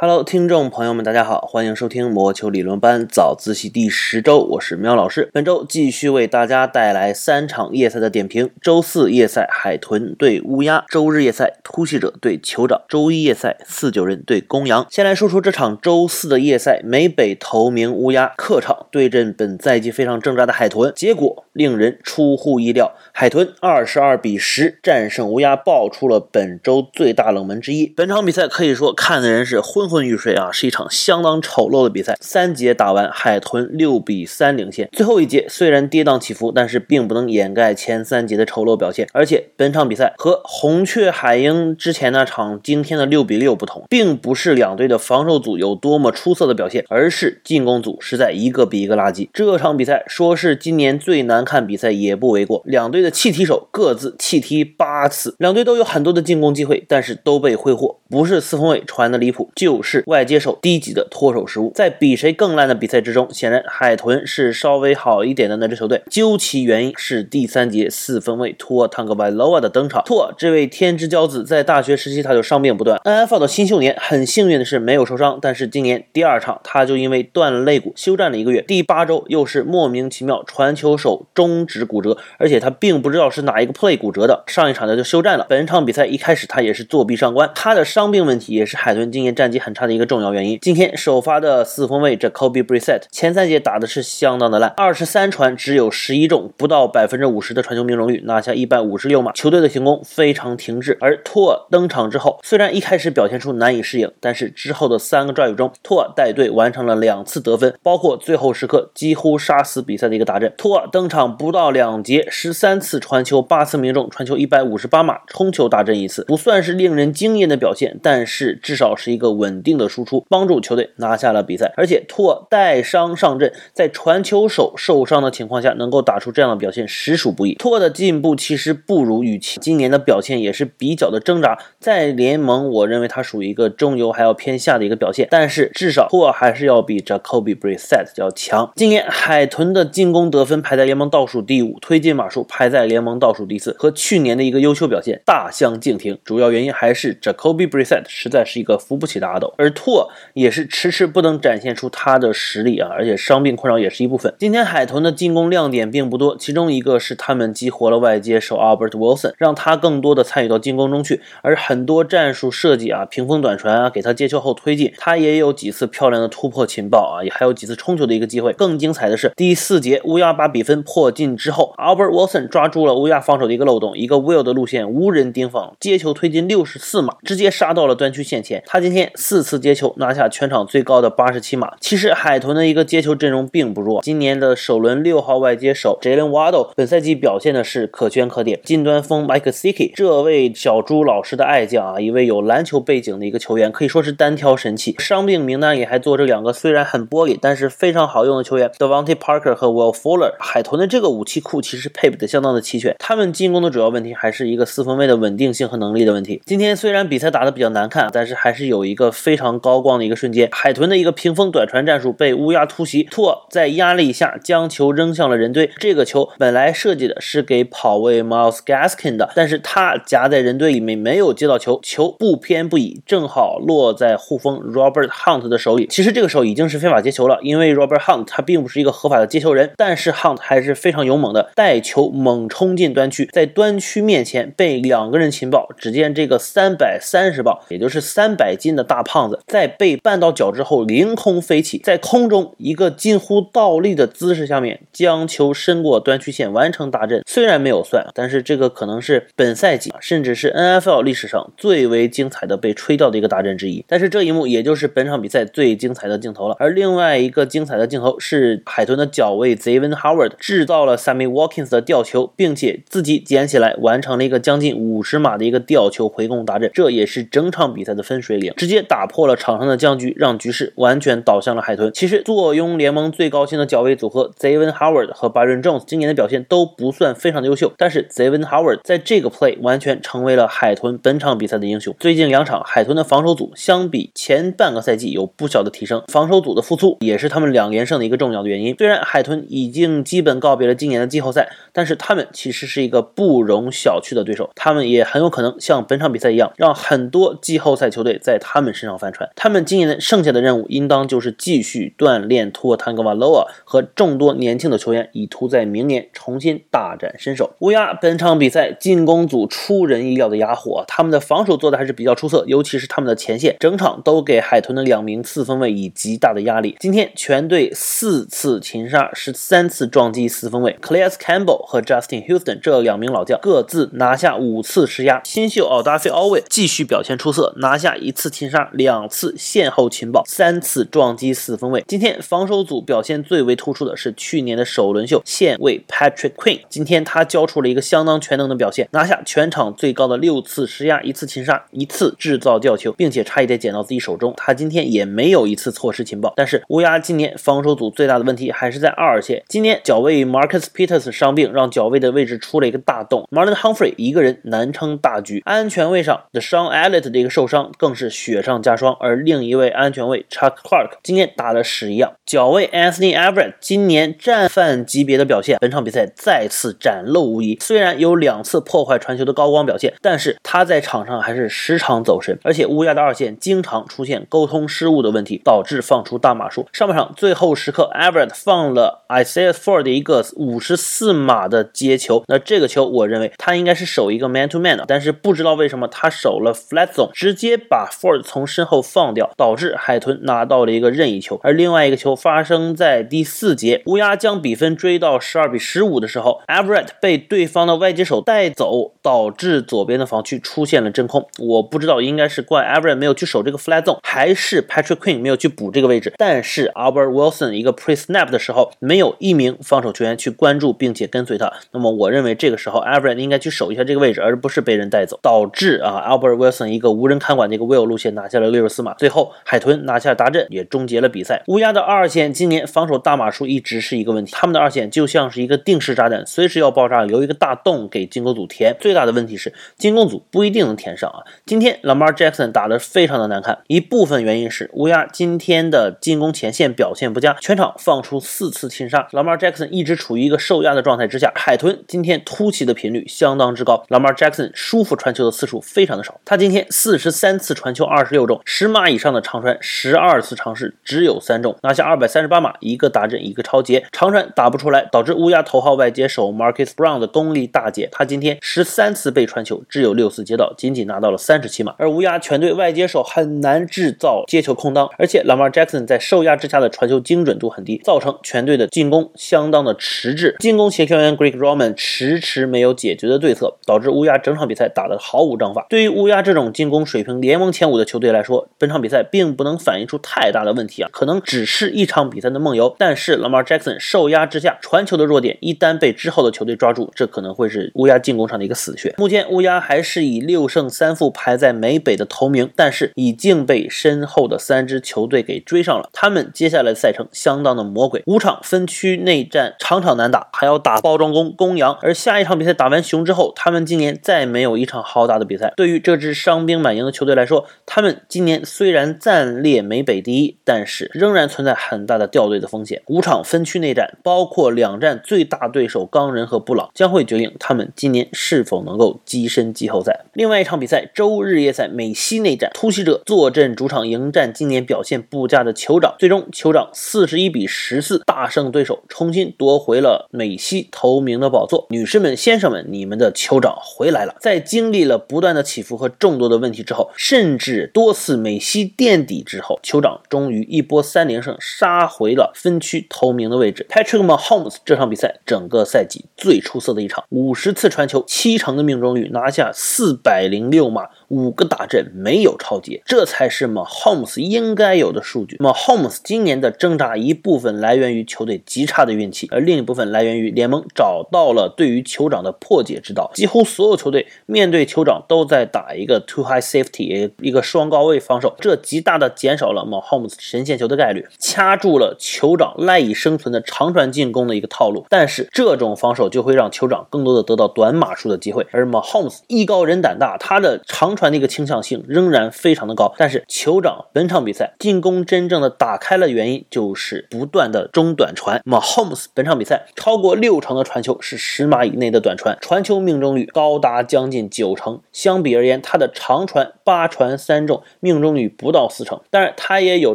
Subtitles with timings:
[0.00, 5.28] Hello，听众朋友们，大家好，欢迎收听魔球理论班早自习第十周，我是喵老师。
[5.32, 8.48] 本周继续为大家带来三场夜赛的点评。
[8.62, 14.86] 周四夜赛，海豚对乌鸦；周日夜赛，突袭者对酋长；周一夜赛，四九人对公羊。
[14.88, 27.88] 先来说说这场周四的夜赛，美北头名乌鸦客场对阵本赛季非常挣扎的海豚，结果令人出乎意料，海豚二十二比十战胜乌鸦，爆出了本周最大冷门之一。
[27.88, 29.87] 本场比赛可以说看的人是昏。
[29.88, 32.16] 昏欲睡啊，是一场相当丑陋的比赛。
[32.20, 34.88] 三节打完，海豚六比三领先。
[34.92, 39.08] 最后一节虽然跌宕起伏，但是并不能掩盖前三节的丑陋表现。
[39.12, 49.28] 而且本场比赛和红雀海鹰之前那场惊天的六比六不同，并不是两队的防守组有多么出色的表现，而是进攻组实在一个比一个垃圾。
[49.32, 52.62] 这场比赛说是今年最难看比赛也不为过。
[52.66, 57.96] 两队的弃踢手各自弃踢八次，两队都有很多的进攻机会，但是都被挥霍。
[58.10, 59.77] 不是四分卫传的离谱，就。
[59.82, 66.02] 是外接手低级的脱手失误，在比谁更烂的比赛之中，显然海豚是稍微好一点的那支球队。
[66.10, 70.02] 究其原因，是第三节四分卫托汤格巴罗瓦的登场。
[70.06, 78.62] 托这位天之骄子，在大学时期他就伤病不断，NFL 的新秀年很幸运的是没有受伤，但是今年第二场他就因为断了肋骨休战了一个月。
[78.62, 85.46] 第八周又是莫名其妙传球手中指骨折，而且他并不知道是哪一个 play 骨折的，上一场他就休战了。
[85.48, 89.58] 本场比赛一开始他也是作弊上官，他的伤病问题也是海豚今年战绩。
[89.68, 90.58] 很差的一个重要原因。
[90.62, 99.30] 今天首发的四分卫这 Kobe Brissett 前三节打的是相当的烂，二十三传只有十一中，不到百分之五十的传球命中率，拿下一百五十六码。
[99.32, 100.96] 球队的进攻非常停滞。
[101.02, 110.50] 而托尔登场之后，虽然一开始表现出难以适应，但是之后的三个 drive 中，托尔带队完成了两次得分，包括最后时刻几乎杀死比赛的一个大阵。
[110.56, 119.57] 托尔登场不到两节，十三次传球，八次命中，传球一百五十八码，冲球大阵一次，不算是令人惊艳的表现，但是至少是一个稳。
[119.58, 127.54] 稳定的输出帮助球队拿下了比赛，而且托带伤上阵，在传球手受伤的情况下能够打出这样的表现实属不易。
[127.54, 138.70] 托的进步其实不如预期，今年的表现也是比较的挣扎，在联盟我认为他属于一个中游还要偏下的一个表现，但是至少托还是要比 Jacoby Brissett 要强。
[138.76, 146.16] 今年海豚的进攻得分排在联盟倒数第五，推进码数排在联盟倒数第四，和去年的一个优秀表现大相径庭。
[146.24, 149.47] 主要原因还是 Jacoby Brissett 实在是一个扶不起的阿斗。
[149.56, 154.34] 而拓也是迟迟不能展现出他的实力啊，而且伤病困扰也是一部分。
[154.38, 161.22] 今天海豚的进攻亮点并不多，其中一个是他们激活了外接手 Albert Wilson，让他更多的参与到进攻中去。
[161.42, 168.52] 而很多战术设计啊，屏风短传啊，给他接球后推进，他也有几次漂亮的突破情报啊，也还有几次冲球的一个机会。
[168.52, 178.62] 更精彩的是第四节乌鸦把比分迫近之后，Albert Wilson 抓住了乌鸦防守的一个漏洞，一个 Will 的路线无人盯防，接球推进六十四码，直接杀到了端区线前。
[178.66, 179.37] 他今天四。
[179.38, 181.74] 四次接球拿下全场最高的八十七码。
[181.78, 188.60] 其实海豚的一个接球阵容并不弱，今年的首轮六号外接手 Jalen Waddle 本赛季表现的是可圈可点。
[188.64, 194.96] 近端锋 Mike s i k i 这位小朱老师的爱将啊，一位有篮球背景的一个球员，可以说是单挑神器。
[194.98, 200.34] 伤病名单里还坐着两个虽然很玻璃，但是非常好用的球员，Devonte Parker 和 Will Fuller。
[200.40, 202.96] 海豚的这个武器库其实配备的相当的齐全。
[202.98, 206.42] 他们进攻的主要问题还是一个四分卫的稳定性和能力的问题。
[206.44, 215.70] 今天虽然比赛打得比较难看，但是还是有一个非非常高光的一个瞬间，海豚的一个屏风短传战术被乌鸦突袭，拓在压力下将球扔向了人堆。
[215.78, 225.86] 这个球本来设计的是给跑位 Miles Gaskin 的，但是他夹在人堆里面没有接到球，球不偏不倚，正好落在护锋 Robert Hunt 的手里。
[225.88, 235.68] 其实这个时候已经是非法接球了，因为 Robert Hunt 他并不是一个合法的接球人，但是 Hunt 还是非常勇猛的，带球猛冲进端区，在端区面前被两个人擒抱。
[235.76, 239.68] 只见这个三百三十磅，也就是三百斤的大胖胖子在。
[239.78, 247.22] 被绊到脚之后，凌空飞起，在空中一个近乎倒立的姿势下面，将球伸过端区线，完成大阵。
[247.26, 253.84] 虽然没有算，但是这个可能是本赛季，甚至是 NFL 历史上最为精彩的被吹掉的一个大阵之一。
[253.86, 256.56] 但是这一幕也就是本场比赛最精彩的镜头了。
[256.58, 266.68] 而另外一个精彩的镜头是海豚的脚卫 Zayvon Howard 制造了 Sammy Watkins 的吊球，并且自己捡起来完成了一个将近五十码的一个吊球回攻大阵。
[266.74, 269.58] 这也是整场比赛的分水岭，直接打破了场。
[269.58, 271.90] 上的僵局让局势完全倒向了海豚。
[271.92, 281.94] 其实坐拥联盟最高薪的脚位组合 Zayvon Howard 和 Byron Jones 今年的表现都不算非常的优秀，但是 Zayvon Howard 在这个 play 完全成为了海豚本场比赛的英雄。
[281.98, 288.76] 最近两场海豚的防守组相比前半个赛季有不小的提升，防守组的复苏也是他们两连胜的一个重要的原因。
[288.78, 298.87] 虽然海豚已经基本告别了今年的季后赛，但是他们其实是一个不容小觑的对手，他们也很有可能像本场比赛一样，让很多季后赛球队在他们身上。
[298.88, 299.28] 上翻船。
[299.36, 307.52] 他们今年剩下的任务，应当就是继续锻炼托坦格瓦洛瓦和众多年轻的球员，以图在明年重新大展身手。
[307.58, 316.76] 乌鸦本场比赛进攻组出人意料的哑火，他们的防守做的还是比较出色，尤其是他们的前线，整场都给海豚的两名四分卫以极大的压力。
[316.80, 325.20] 今天全队四次擒杀，十三次撞击四分卫，Clay Campbell 和 Justin Houston 这两名老将各自拿下五次施压。
[325.24, 331.84] 新秀奥达菲奥卫继续表现出色，拿下一次擒杀，两次线后擒报，三次撞击四分卫。
[331.88, 344.32] 今天防守组表现最为突出的是去年的首轮秀线卫 Patrick Queen，今天他交出了一个相当全能的表现，拿下全场最高的六次施压，一次擒杀，一次制造吊球，并且差一点捡到自己手中。
[344.36, 346.32] 他今天也没有一次错失情报。
[346.36, 349.42] 但是乌鸦今年防守组最大的问题还是在二线。
[349.48, 355.42] 今年脚卫 Marcus Peters 伤病，让脚卫的位置出了一个大洞，Marlon Humphrey 一个人难撑大局。
[355.44, 362.12] 安全位上的 Sean Elliott 的一个受伤更是雪上加霜，而另一位安全卫 Chuck Clark 今天打的屎一样。
[362.26, 367.58] 脚卫 Anthony Everett 今年战犯级别的表现，本场比赛再次展露无遗。
[367.60, 376.66] 虽然有两次破坏传球的高光表现，但是他在场上还是时常走神，而且乌鸦的二线经常出现沟通失误的问题，导致放出大码数。
[376.72, 391.38] 上半场最后时刻，Everett 放了 Isaiah Ford 一个五十四码的接球，那这个球我认为他应该是守一个 man to man 的，但是不知道为什么他守了 flat zone，直接把 Ford 从身后放掉，导致海豚拿到了一个任意球。
[391.44, 401.28] 而另外一个球发生在第四节，乌鸦将比分追到十二比十五的时候，Everett 被对方的外接手带走，导致左边的防区出现了真空。
[401.38, 406.12] 我不知道应该是怪 Everett 没有去守这个 flat zone，还是 Patrick Queen 没有去补这个位置。
[406.16, 411.52] 但是 Albert Wilson 一个 pre snap 的时候，没有一名防守球员去关注并且跟随他。
[411.70, 418.94] 那么我认为这个时候 Everett 应该去守一下这个位置，而不是被人带走，导致啊 Albert Wilson 一个无人看管的一个 will 路线拿下了六十四码。
[418.94, 421.42] 最后海豚拿下达阵，也终结了比赛。
[421.48, 428.76] 乌鸦的二线今年防守大码数一直是一个问题，他们的二线就像是一个定时炸弹，随时要爆炸，留一个大洞给进攻组填。
[428.80, 431.24] 最大的问题是进攻组不一定能填上啊。
[431.46, 441.32] 今天 Lamar Jackson 打得非常的难看，一部分原因是乌鸦今天的进攻前线表现不佳，全场放出四次擒杀，Lamar Jackson 一直处于一个受压的状态之下。
[441.34, 461.74] 海豚今天突起的频率相当之高，Lamar Jackson 舒服传球的次数非常的少，他今天四十三次传球二十六中，十码以上的长传十二次尝试只有三中，拿下二百三十八码，一个打阵一个超节，长传打不出来，导致乌鸦头号外接手 Marcus Brown 的功力大减，他今天十三次被传球只有六次接到，仅仅拿到了三十七码。
[461.78, 470.36] 而乌鸦全队外接手很难制造接球空当，而且 Lamar Jackson 在受压之下的传球精准度很低，造成全队的进攻相当的迟滞。
[470.38, 475.66] 进攻协调员 Greg Roman 迟迟没有解决的对策，导致乌鸦整场比赛打得毫无章法。
[475.70, 482.76] 对于乌鸦这种进攻水平联盟前五的球队来说，说本场比赛并不能反映出太大的问题啊，可能只是一场比赛的梦游。
[482.78, 488.94] 但是 Lamar Jackson 受压之下传球的弱点，一旦被之后的球队抓住，这可能会是乌鸦进攻上的一个死穴。
[488.98, 495.88] 目前乌鸦还是以六胜三负排在美北的头名，但是已经被身后的三支球队给追上了。
[495.92, 501.76] 他们接下来的赛程相当的魔鬼，五场分区内战场场难打，还要打包装工公羊。
[501.80, 505.52] 而下一场比赛打完熊之后，他们今年再没有一场好打的比赛。
[505.56, 512.82] 对于这支伤兵满营的球队来说，他们今今年虽然暂列美北第一，但是仍然存在很大的掉队的风险。
[512.88, 520.06] 五场分区内战，包括两战最大对手钢人和布朗，将会决定他们今年是否能够跻身季后赛。
[520.14, 531.68] 另外一场比赛，周日夜赛美西内战，突袭者坐镇主场迎战今年表现不佳的酋长，最终酋长四十一比十四大胜对手，重新夺回了美西头名的宝座。
[531.70, 534.16] 女士们、先生们，你们的酋长回来了！
[534.18, 543.66] 在经历了不断的起伏和众多的问题之后，甚至多次美西垫底之后，酋长终于一波三连胜，杀回了分区头名的位置。
[543.68, 550.84] Patrick Mahomes 这场比赛整个赛季最出色的一场，五十次传球，七成的命中率，拿下四百零六码。
[551.08, 555.36] 五个打阵没有超节，这才是 Mahomes 应该有的数据。
[555.38, 563.10] Mahomes 今年的挣扎一部分来源于球队极差的运气，而另一部分来源于联盟找到了对于酋长的破解之道。
[563.14, 574.84] 几乎所有球队面对酋长都在打一个 too high safety，一个双高位防守，这极大的减少了 Mahomes 神仙球的概率，掐住了酋长赖以生存的长传进攻的一个套路。
[574.90, 582.92] 但是这种防守就会让酋长更多的得到短码数的机会，而 Mahomes 艺高人胆大，他的长传的一个倾向性仍然非常的高。
[582.98, 588.42] 但是酋长本场比赛进攻真正的打开了，原因就是不断的中短传。
[588.44, 594.80] 那么 Homes 本场比赛超过六成的传球是十码以内的短传，传球命中率高达将近九成。
[594.92, 599.00] 相比而言，他的长传八传三中，命中率不到四成。
[599.10, 599.94] 当然，他也有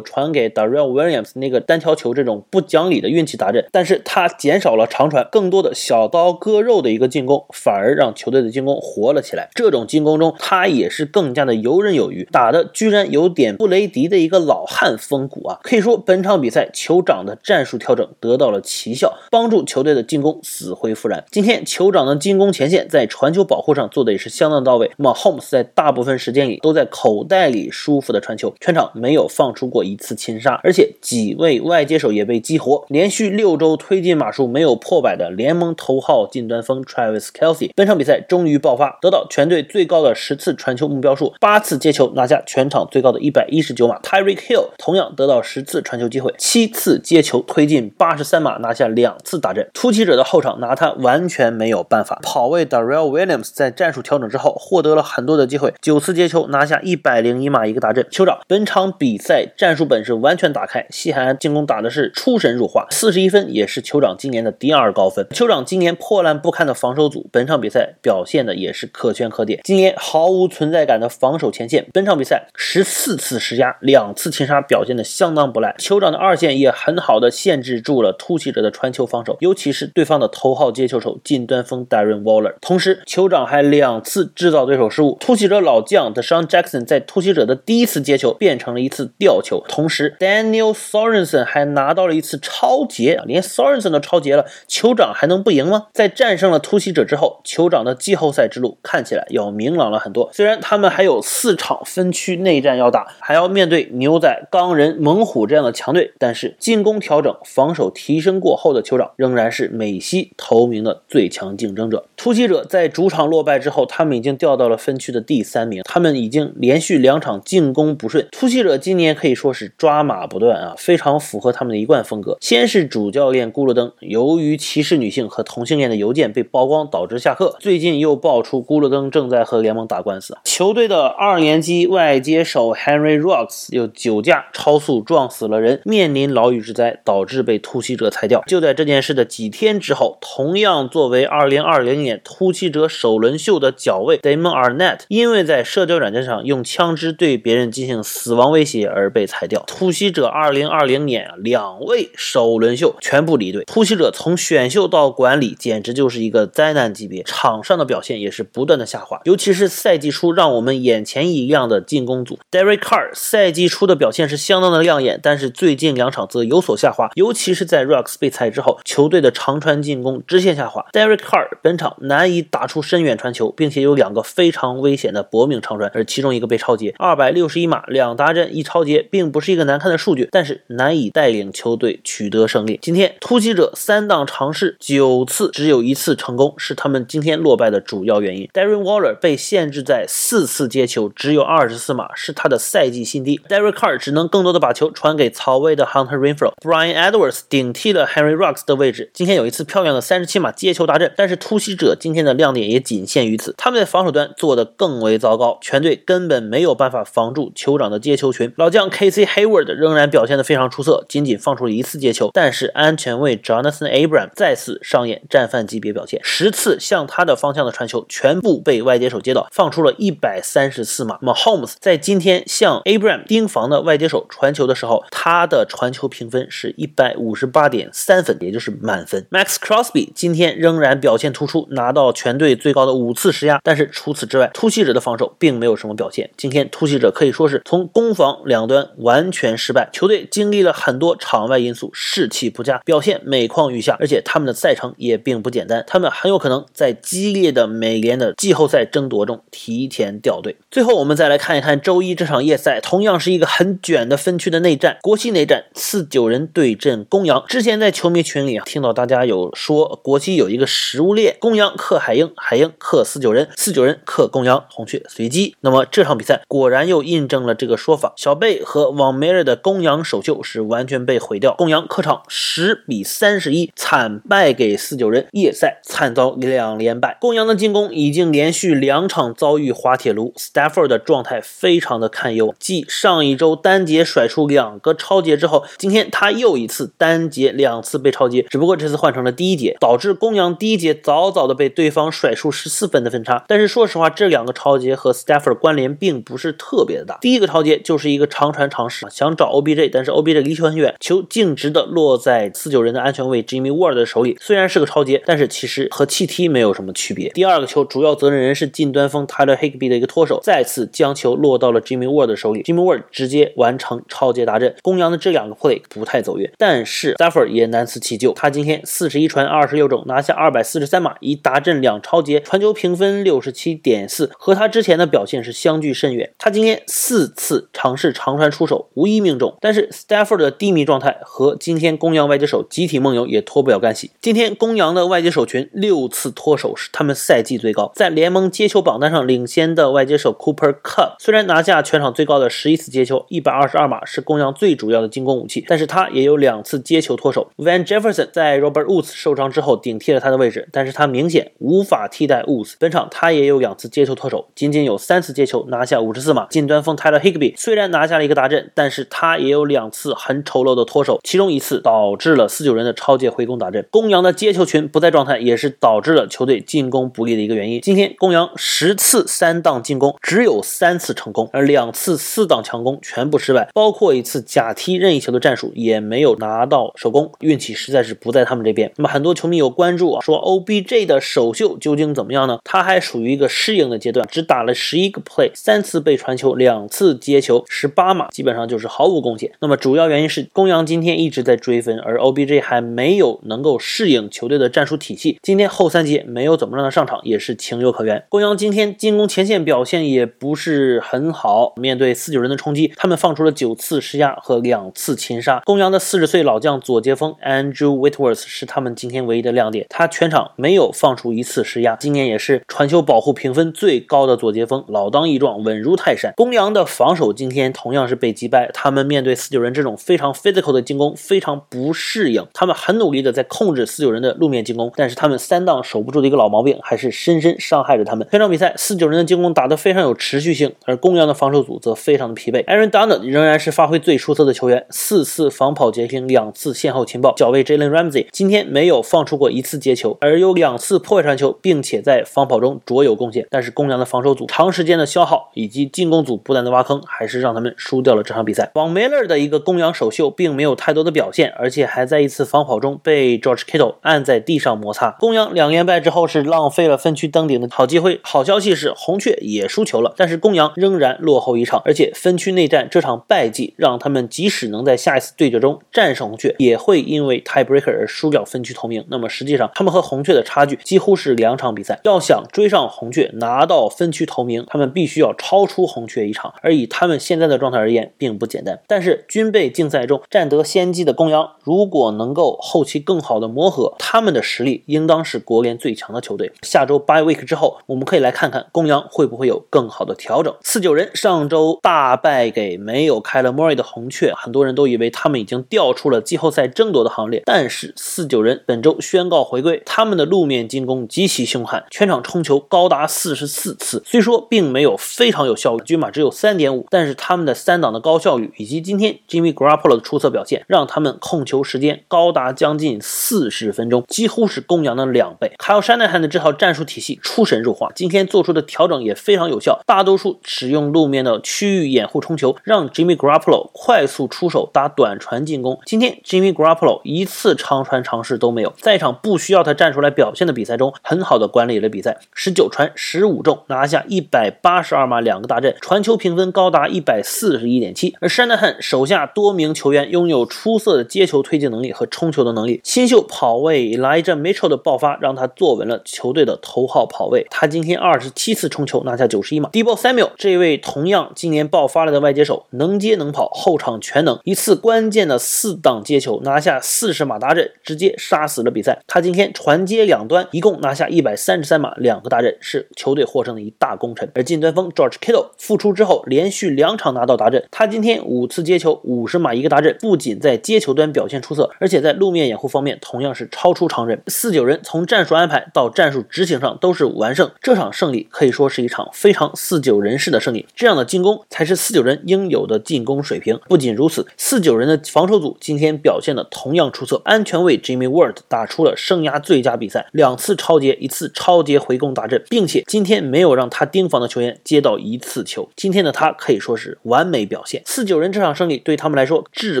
[0.00, 9.48] 传给 Darrell Williams 那个单挑球这种不讲理的运气达阵，但是他减少了长传，更多的小刀割肉的一个进攻，反而让球队的进攻活了起来。
[9.54, 15.58] 这种进攻中，他也是更加的游刃有余，打的居然有点布雷迪的一个老汉风骨啊！
[15.62, 21.24] 可以说，本场比赛酋长的战术调整得到了奇效，帮助球队的进攻死灰复燃。
[21.32, 24.90] 今天酋长的进攻前线在传球保护上做的也是相当到位。
[24.96, 43.98] 那么 Holmes 在大部分时间里都在口袋里舒服的传球，全场没有放出过一次擒杀，而且几位外接手也被激活，连续六周推进码数没有破百的联盟头号近端锋 Travis Kelsey，本场比赛终于爆发，得到全队最高的十次传球目标数，八次接球拿下全场最高的一百一十九码。
[44.00, 49.68] Tyreek Hill 同样得到十次传球机会，七次接球推进八十三码拿下两次打阵。
[49.72, 52.18] 突袭者的后场拿他完全没有办法。
[52.22, 58.04] 跑位 darrel Williams 在战术调整之后获得了很多的机会，九次接球拿下一百零一码一个打阵。
[58.10, 65.26] 酋长本场比赛战术本是完全打开，西海岸进攻打的是出神入化，四十一分也是酋长今年的第二高分。
[65.30, 69.60] 酋长今年破烂不堪的防守组，本场比赛表现的也是可圈可点。
[69.64, 75.74] 今年毫无存感的防守前线，本场比赛十四次施压，两次擒杀，表现的相当不赖。
[75.78, 82.54] 酋长的二线也很好的限制住了突袭者的传球防守，尤其是对方的头号接球手近端锋 Darren Waller。
[82.62, 85.18] 同时，酋长还两次制造对手失误。
[85.20, 95.88] 突袭者老将 Deshaun Jackson 在突袭者的第一次接球变成了一次吊球，同时 Daniel Sorensen 还拿到了一次超节，连 Sorensen 都超节了，酋长还能不赢吗？
[95.92, 100.30] 在战胜了突袭者之后，酋长的季后赛之路看起来要明朗了很多。
[100.32, 112.06] 虽然他们还有四场分区内战要打，还要面对牛仔、钢人、猛虎这样的强队，但是进攻调整、防守提升过后的酋长仍然是美西头名的最强竞争者。
[112.16, 118.26] 突袭者在主场落败之后，他们已经掉到了分区的第三名，他们已经连续两场进攻不顺。
[118.32, 122.38] 突袭者今年可以说是抓马不断啊，非常符合他们的一贯风格。
[122.40, 127.54] 先是主教练咕噜登由于歧视女性和同性恋的邮件被曝光，导致下课。
[127.60, 130.38] 最近又爆出咕噜登正在和联盟打官司。
[130.56, 138.40] 球队的二年级外接手 Henry Rocks 又酒驾超速撞死了人，面临牢狱之灾，导致被突袭者裁掉。
[138.46, 149.64] 就在这件事的几天之后，同样作为2020年突袭者首轮秀的角卫 Damon Arnett，因为在社交软件上用枪支对别人进行死亡威胁而被裁掉。
[149.66, 153.64] 突袭者2020年两位首轮秀全部离队。
[153.64, 170.84] 突袭者从选秀到管理简直就是一个灾难级别，场上的表现也是不断的下滑，尤其是赛季初让我们眼前一亮的进攻组 Derek Carr，赛季初的表现是相当的亮眼，但是最近两场则有所下滑，尤其是在 Rocks 被裁之后，球队的长传进攻直线下滑。
[170.92, 182.78] Derek Carr 本场难以打出深远传球，并且有两个非常危险的搏命长传，而其中一个被超截，二百六十一码两达阵一超截，并不是一个难看的数据，但是难以带领球队取得胜利。
[182.82, 188.48] 今天突袭者三档尝试九次只有一次成功，是他们今天落败的主要原因。
[188.52, 193.40] Darren Waller 被限制在四四次接球，只有二十四码，是他的赛季新低。
[193.48, 196.52] Derek Carr 只能更多的把球传给曹威的 Hunter Renfro。
[196.60, 203.54] Brian Edwards 顶替了 Henry Rocks 的位置，今天有一次漂亮的三十七码接球大阵，但是突袭者今天的亮点也仅限于此。
[203.56, 208.52] 他们在防守端做得更为糟糕，全队根本没有办法防住酋长的接球群。
[208.56, 209.24] 老将 K.C.
[209.24, 221.18] Hayward 仍然表现得非常出色，仅仅放出了一次接球，但是安全卫 Jonathan Abram 再次上演战犯级别表现，十次向他的方向的传球全部被外接手接到，放出了一百三十四码。
[221.20, 229.26] 那么 Holmes 在今天向 Abram 盯防的外接手传球的时候，他的传球评分是一百五十八点三分，也就是满分。
[229.30, 236.30] Max Crosby 今天仍然表现突出，拿到全队最高的五次施压，但是除此之外，突袭者的防守并没有什么表现。
[236.38, 250.56] 今天突袭者可以说是从攻防两端完全失败，球队经历了很多场外因素，士气不佳，表现每况愈下，而且他们的赛程也并不简单，他们很有可能在激烈的美联的季后赛争夺中提前掉队。
[250.70, 257.44] 最后，我们再来看一看周一这场夜赛，同样是一个很卷的分区的内战，国西内战，四九人对阵公羊。
[257.48, 265.54] 之前在球迷群里啊，听到大家有说国西有一个食物链，公羊克海鹰，海鹰克四九人，四九人克公羊，红雀随机。
[265.60, 277.16] 那么这场比赛果然又印证了这个说法，小贝和网梅尔的公羊首秀是完全被毁掉，公羊客场十比三十一惨败给四九人，夜赛惨遭两连败。
[277.20, 280.04] 公羊的进攻已经连续两场遭遇滑铁。
[280.04, 282.54] 铁卢，Stafford 的状态非常的堪忧。
[282.58, 293.46] 继上一周单节甩出两个超节之后，今天他又一次单节两次被超节，只不过这次换成了第一节，导致公羊第一节早早的被对方甩出十四分的分差。
[293.48, 297.16] 但是说实话，这两个超节和 Stafford 关联并不是特别的大。
[297.22, 304.36] 第一个超节就是一个长传尝试，想找 OBJ，但是 OBJ 离球很远，球径直的落在四九人的安全卫 Jimmy Ward 的手里。
[304.38, 307.30] 虽然是个超节，但是其实和弃踢没有什么区别。
[307.30, 314.74] 第二个球主要责任人是近端锋 Tyler Higby 的一个脱手，再次将球落到了 Jimmy Ward 的手里，Jimmy Ward 直接完成超节达阵。
[314.82, 326.30] 公羊的这两个 play 不太走运，但是 Stafford 也难辞其咎，他今天四十一传二十六中，拿下二百四十三码，一达阵两超节，传球评分六十七点四，和他之前的表现是相距甚远。
[326.38, 329.56] 他今天四次尝试长传出手，无一命中。
[329.60, 334.10] 但是 Stafford 的低迷状态和今天公羊外接手集体梦游也脱不了干系。
[334.20, 347.50] 今天公羊的外接手群六次脱手是他们赛季最高，在联盟接球榜单上领先的外接手 Cooper Cup 虽然拿下全场最高的十一次接球，一百二十二码是公羊最主要的进攻武器，但是他也有两次接球脱手。
[347.56, 352.74] Van Jefferson 在 Robert Woods 受伤之后顶替了他的位置，但是他明显无法替代 Woods。
[352.78, 356.46] 本场他也有两次接球脱手，仅仅有三次接球拿下五十四码。
[356.50, 363.86] 近端锋 Tyler Higby 虽然拿下了一个大阵，但是他也有两次很丑陋的脱手，其中一次导致了四九人的超界回攻打阵。
[363.90, 367.80] 公羊的接球群不在状态，也是导致了球队进攻不利的一个原因。
[367.80, 378.92] 今天公羊十次三档进攻只有三次成功，而两次四档强攻全部失败，包括一次假踢任意球的战术也没有拿到首攻，运气实在是不在他们这边。
[378.96, 382.58] 那么很多球迷有关注啊，说 OBJ 的首秀究竟怎么样呢？
[382.62, 389.50] 他还属于一个适应的阶段，只打了十一个 play，三次被传球，两次接球，十八码，基本上就是毫无贡献。
[389.60, 395.38] 那么主要原因是公羊今天一直在追分，而 OBJ 还没有能够适应球队的战术体系。
[395.42, 398.24] 今天后三节没有怎么让他上场，也是情有可原。
[398.28, 405.60] 公羊今天进攻前线表现也不是很好，面对四九人的冲击，他们放出了九次施压和两次擒杀。
[405.66, 416.32] 公羊的四十岁老将左接锋 Andrew Whitworth 是他们今天唯一的亮点，他全场没有放出一次施压，今年也是传球保护评分最高的左接锋，老当益壮，稳如泰山。
[416.36, 428.26] 公羊的防守今天同样是被击败，他们面对四九人这种非常 physical 的进攻非常不适应，他们很努力的在控制四九人的路面进攻，但是他们三档守不住的一个老毛病还是深深伤害着他们。
[428.30, 432.64] 全场比赛四九人的进攻打得非常有持续性，而公羊的防守组则非常的疲惫。
[432.64, 443.46] Aaron Donald 仍然是发挥最出色的球员，四次防跑截停，两次线后擒报，角卫 Jalen Ramsey 今天没有放出过一次接球，而有两次破坏传球，并且在防跑中卓有贡献。
[443.50, 448.70] 但是公羊的防守组长时间的消耗以及进攻组不断的挖坑，还是让他们输掉了这场比赛。
[448.74, 455.16] Von Miller 的一个公羊首秀并没有太多的表现，而且还在一次防跑中被 George Kittle 按在地上摩擦。
[455.18, 458.20] 公羊两连败之后是浪费了分区登顶的好机会。
[458.22, 469.04] 好消息是红雀也输球了，但是公羊仍然落后一场，而且分区内战这场败绩让他们即使能在下一次对决中战胜红雀，也会因为 tiebreaker 而输掉分区头名。
[469.08, 472.00] 那么实际上他们和红雀的差距几乎是两场比赛。
[472.04, 478.80] 要想追上红雀拿到分区头名，他们必须要超出红雀一场，而以他们现在的状态而言，并不简单。
[478.86, 486.52] 但是军备竞赛中占得先机的公羊，如果能够后期更好的磨合，他们的实力应当是国联最强的球队。
[486.62, 490.52] 下周 bye week 之后，我们可以来看看公羊会不会有更好的调整。
[490.62, 497.42] 四九人上周大败给没有开了 Mory 的红雀，很多人都以为他们已经掉出了季后赛争夺的行列。
[497.46, 504.02] 但是四九人本周宣告回归，他们的路面进攻极其凶悍，全场冲球高达四十四次。
[504.04, 515.52] 虽说并没有非常有效率，均码只有三点五，但是他们的三档的高效率以及今天 Jimmy g r a p p o l o 的出色表现，让他们控球时间高达将近四十分钟，几乎是公羊的两倍。
[515.62, 525.78] 还有 Shanahan 的这套战术体系出神入化，今天做出的调整也非常有效，大多数使用路面的区域掩护冲球，让 Jimmy Garoppolo 快速出手打短传进攻。
[525.84, 538.16] 今天 Jimmy Garoppolo 一次长传尝试都没有，在一场不需要他站出来表现的比赛中，很好的管理了比赛，十九传十五中，拿下一百八十二码两个大阵，传球评分高达一百四十一点七。
[538.20, 547.46] 而 Shanahan 手下多名球员拥有出色的接球推进能力和冲球的能力，新秀跑位 Elijah Mitchell 的爆发让他坐稳了球队的头号跑位。
[547.50, 549.70] 他今天二十七次冲球拿下九十一码。
[549.70, 559.02] Debo Samuel 这位同样今年爆发了的外接手，能接能跑，后场全能，一次关键的四档接球拿下四十码大阵，直接杀死了比赛。
[559.06, 564.30] 他今天传接两端一共拿下一百三十三码两个大阵，是球队获胜的一大功臣。
[564.34, 574.22] 而近端锋 George Kittle 复出之后，连续两场拿到达阵，他今天五次接球五十码一个达阵，不仅在接球端表现出色，而且在路面掩护方面同样是超出常人。
[574.28, 580.66] 四九人从战术安排到战术执行上都是完胜，这场胜利可以说是一场非常四九人式的胜利。
[580.76, 583.58] 这样的进攻才是四九人应有的进攻水平。
[583.68, 595.68] 不仅如此，四九人的防守组今天表现的同样出色，安全卫 Jimmy Ward 打出了生涯最佳比赛，两次超节，一次超节回攻大阵，并且今天没有让他盯防的球员接到一次球。
[595.74, 597.82] 今天的他可以说是完美表现。
[597.86, 599.80] 四九人这场胜利对他们来说至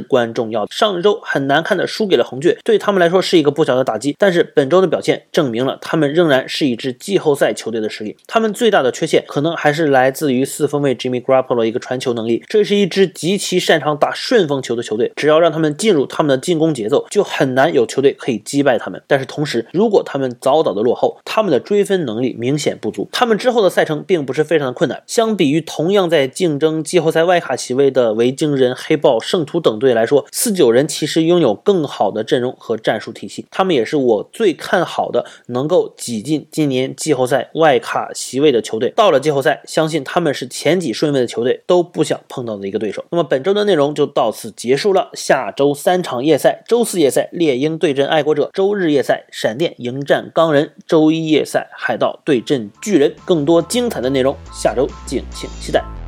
[0.00, 0.66] 关重要。
[0.70, 4.16] 上周很难看的输给了红雀，对他们来说是一个不小的打击。
[4.18, 8.16] 但是本周的表现证明了他们仍然是一支季后赛球队的实力。
[8.26, 12.44] 他们最大的缺陷可能还是来自于四分卫 Jimmy Garoppolo 一个传球能力。
[12.48, 19.02] 这是一支极其擅长打顺风球的球队，只要让他们进入他们的进攻节奏，就很难有球队可以击败他们。
[19.08, 23.08] 但是同时，如果他们早早的落后，他们的追分能力明显不足。
[23.10, 33.46] 他们之后的赛程并不是非常的困难，相比于同样在竞争季后赛外卡席位的维京人、黑豹、圣徒等队来说，四九人其实拥有更好的阵容和战术体系。
[33.50, 43.04] 他们也是我最看好的能够挤进今年季后赛外卡席位的球队到了季后赛，相信他们是前几顺位的球队都不想碰到的一个对手。
[43.10, 45.10] 那么本周的内容就到此结束了。
[45.14, 53.14] 下周三场夜赛：周四夜赛猎鹰对阵爱国者；周日夜赛闪电迎战钢人；周一夜赛海盗对阵巨人。
[53.24, 56.03] 更多精彩的内容，下周敬请期待。